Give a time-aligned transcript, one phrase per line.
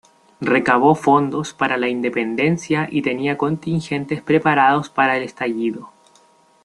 [0.41, 5.91] Recabó fondos para la independencia y tenía contingentes preparados para el estallido.